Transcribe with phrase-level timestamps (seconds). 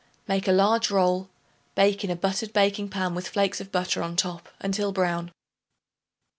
[0.27, 1.29] Make a large roll;
[1.75, 5.31] bake in a buttered baking pan with flakes of butter on top until brown.